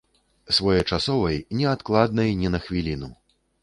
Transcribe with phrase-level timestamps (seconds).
[0.57, 3.17] Своечасовай, неадкладнай ні на хвіліну.